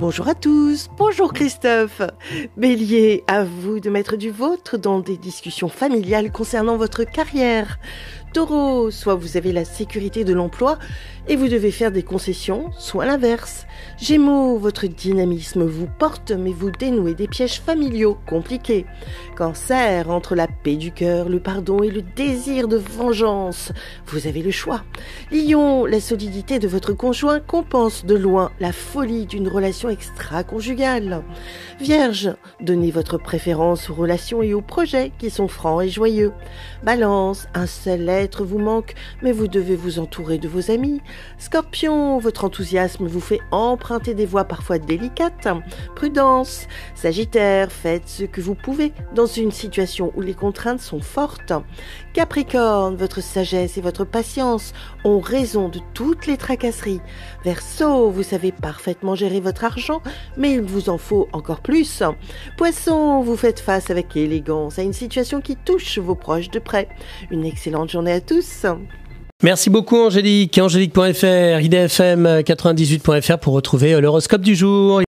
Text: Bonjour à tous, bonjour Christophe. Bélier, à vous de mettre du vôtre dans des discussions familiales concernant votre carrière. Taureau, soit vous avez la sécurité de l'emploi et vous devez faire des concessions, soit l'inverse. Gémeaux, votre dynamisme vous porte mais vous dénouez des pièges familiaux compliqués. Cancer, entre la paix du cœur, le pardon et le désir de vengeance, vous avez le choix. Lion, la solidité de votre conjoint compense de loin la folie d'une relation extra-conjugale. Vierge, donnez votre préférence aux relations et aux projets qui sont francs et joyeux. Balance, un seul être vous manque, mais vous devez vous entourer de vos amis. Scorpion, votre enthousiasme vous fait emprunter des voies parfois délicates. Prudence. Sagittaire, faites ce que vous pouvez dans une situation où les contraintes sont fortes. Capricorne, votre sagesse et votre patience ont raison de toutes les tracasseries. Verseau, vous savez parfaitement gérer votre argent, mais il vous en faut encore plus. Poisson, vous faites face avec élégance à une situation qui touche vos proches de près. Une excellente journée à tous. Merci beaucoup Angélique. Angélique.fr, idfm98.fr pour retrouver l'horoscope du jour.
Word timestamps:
Bonjour 0.00 0.28
à 0.28 0.34
tous, 0.34 0.88
bonjour 0.96 1.34
Christophe. 1.34 2.00
Bélier, 2.56 3.22
à 3.26 3.44
vous 3.44 3.80
de 3.80 3.90
mettre 3.90 4.16
du 4.16 4.30
vôtre 4.30 4.78
dans 4.78 4.98
des 4.98 5.18
discussions 5.18 5.68
familiales 5.68 6.32
concernant 6.32 6.78
votre 6.78 7.04
carrière. 7.04 7.78
Taureau, 8.32 8.90
soit 8.92 9.16
vous 9.16 9.36
avez 9.36 9.52
la 9.52 9.64
sécurité 9.64 10.24
de 10.24 10.32
l'emploi 10.32 10.78
et 11.28 11.36
vous 11.36 11.48
devez 11.48 11.72
faire 11.72 11.90
des 11.90 12.04
concessions, 12.04 12.70
soit 12.78 13.04
l'inverse. 13.04 13.66
Gémeaux, 13.98 14.56
votre 14.56 14.86
dynamisme 14.86 15.64
vous 15.64 15.88
porte 15.98 16.30
mais 16.30 16.52
vous 16.52 16.70
dénouez 16.70 17.14
des 17.14 17.26
pièges 17.26 17.60
familiaux 17.60 18.16
compliqués. 18.26 18.86
Cancer, 19.36 20.08
entre 20.10 20.34
la 20.34 20.46
paix 20.46 20.76
du 20.76 20.92
cœur, 20.92 21.28
le 21.28 21.40
pardon 21.40 21.82
et 21.82 21.90
le 21.90 22.02
désir 22.02 22.68
de 22.68 22.76
vengeance, 22.76 23.72
vous 24.06 24.28
avez 24.28 24.42
le 24.42 24.52
choix. 24.52 24.84
Lion, 25.30 25.84
la 25.84 26.00
solidité 26.00 26.58
de 26.58 26.68
votre 26.68 26.92
conjoint 26.92 27.40
compense 27.40 28.06
de 28.06 28.14
loin 28.14 28.52
la 28.60 28.72
folie 28.72 29.26
d'une 29.26 29.48
relation 29.48 29.89
extra-conjugale. 29.90 31.22
Vierge, 31.80 32.34
donnez 32.60 32.90
votre 32.90 33.18
préférence 33.18 33.90
aux 33.90 33.94
relations 33.94 34.42
et 34.42 34.54
aux 34.54 34.62
projets 34.62 35.12
qui 35.18 35.30
sont 35.30 35.48
francs 35.48 35.82
et 35.82 35.88
joyeux. 35.88 36.32
Balance, 36.82 37.46
un 37.54 37.66
seul 37.66 38.08
être 38.08 38.44
vous 38.44 38.58
manque, 38.58 38.94
mais 39.22 39.32
vous 39.32 39.48
devez 39.48 39.76
vous 39.76 39.98
entourer 39.98 40.38
de 40.38 40.48
vos 40.48 40.70
amis. 40.70 41.00
Scorpion, 41.38 42.18
votre 42.18 42.44
enthousiasme 42.44 43.06
vous 43.06 43.20
fait 43.20 43.40
emprunter 43.50 44.14
des 44.14 44.26
voies 44.26 44.44
parfois 44.44 44.78
délicates. 44.78 45.48
Prudence. 45.94 46.66
Sagittaire, 46.94 47.70
faites 47.70 48.08
ce 48.08 48.24
que 48.24 48.40
vous 48.40 48.54
pouvez 48.54 48.92
dans 49.14 49.26
une 49.26 49.50
situation 49.50 50.12
où 50.16 50.20
les 50.20 50.34
contraintes 50.34 50.80
sont 50.80 51.00
fortes. 51.00 51.52
Capricorne, 52.12 52.96
votre 52.96 53.20
sagesse 53.20 53.78
et 53.78 53.80
votre 53.80 54.04
patience 54.04 54.72
ont 55.04 55.20
raison 55.20 55.68
de 55.68 55.80
toutes 55.94 56.26
les 56.26 56.36
tracasseries. 56.36 57.00
Verseau, 57.44 58.10
vous 58.10 58.22
savez 58.22 58.52
parfaitement 58.52 59.14
gérer 59.14 59.40
votre 59.40 59.64
argent, 59.64 59.79
mais 60.36 60.52
il 60.52 60.62
vous 60.62 60.88
en 60.88 60.98
faut 60.98 61.28
encore 61.32 61.60
plus. 61.60 62.02
Poisson, 62.56 63.22
vous 63.22 63.36
faites 63.36 63.60
face 63.60 63.90
avec 63.90 64.16
élégance 64.16 64.78
à 64.78 64.82
une 64.82 64.92
situation 64.92 65.40
qui 65.40 65.56
touche 65.56 65.98
vos 65.98 66.14
proches 66.14 66.50
de 66.50 66.58
près. 66.58 66.88
Une 67.30 67.44
excellente 67.44 67.90
journée 67.90 68.12
à 68.12 68.20
tous. 68.20 68.66
Merci 69.42 69.70
beaucoup 69.70 69.96
Angélique. 69.96 70.58
Angélique.fr, 70.58 71.60
idfm98.fr 71.62 73.38
pour 73.38 73.54
retrouver 73.54 73.98
l'horoscope 73.98 74.42
du 74.42 74.54
jour. 74.54 74.98